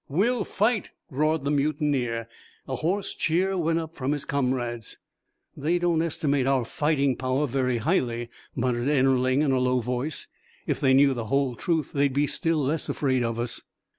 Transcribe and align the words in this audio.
"We'll 0.09 0.45
fight!" 0.45 0.89
roared 1.11 1.43
the 1.43 1.51
mutineer. 1.51 2.27
A 2.67 2.77
hoarse 2.77 3.13
cheer 3.13 3.55
went 3.55 3.77
up 3.77 3.95
from 3.95 4.13
his 4.13 4.25
comrades. 4.25 4.97
"They 5.55 5.77
don't 5.77 6.01
estimate 6.01 6.47
our 6.47 6.65
fighting 6.65 7.15
power 7.15 7.45
very 7.45 7.77
highly," 7.77 8.29
muttered 8.55 8.89
Ennerling, 8.89 9.43
in 9.43 9.51
a 9.51 9.59
low 9.59 9.79
tone. 9.79 10.09
"If 10.65 10.79
they 10.79 10.95
knew 10.95 11.13
the 11.13 11.25
whole 11.25 11.55
truth 11.55 11.91
they'd 11.91 12.13
be 12.13 12.25
still 12.25 12.63
less 12.63 12.89
afraid 12.89 13.23
of 13.23 13.39
us." 13.39 13.61